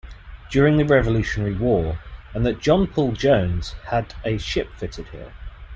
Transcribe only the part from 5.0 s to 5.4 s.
here.